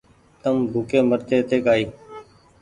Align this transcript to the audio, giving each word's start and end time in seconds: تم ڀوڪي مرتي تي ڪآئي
تم 0.41 0.55
ڀوڪي 0.71 0.99
مرتي 1.09 1.37
تي 1.49 1.57
ڪآئي 1.65 1.85